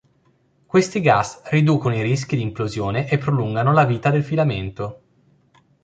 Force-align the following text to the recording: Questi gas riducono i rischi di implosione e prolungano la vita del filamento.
Questi 0.65 0.99
gas 0.99 1.43
riducono 1.51 1.93
i 1.95 2.01
rischi 2.01 2.35
di 2.35 2.41
implosione 2.41 3.07
e 3.07 3.19
prolungano 3.19 3.71
la 3.71 3.85
vita 3.85 4.09
del 4.09 4.23
filamento. 4.23 5.01